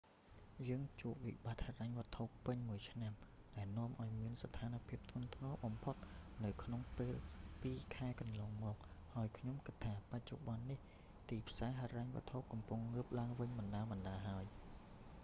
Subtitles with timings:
[0.67, 3.13] យើងជួបវិបត្តិហិរញ្ញវត្ថុពេញមួយឆ្នាំ
[3.57, 5.95] ដែលនាំឲ្យមានស្ថានភាពធ្ងន់ធ្ងរបំផុត
[6.43, 7.13] នៅក្នុងពេល
[7.61, 8.77] ពីរខែកន្លងមក
[9.13, 10.79] ហើយខ្ញុំគិតថា បច្ចុប្បន្ននេះ
[11.29, 14.45] ទីផ្សារហិរញ្ញវត្ថុកំពុងងើបឡើងវិញបណ្ដើរៗហើយ